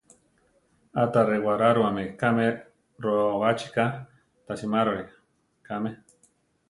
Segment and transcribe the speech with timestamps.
[1.03, 2.47] Áta rewaráruame kame
[3.03, 3.85] reobachi ká,
[4.45, 5.05] ta simaroni
[5.67, 5.91] kame.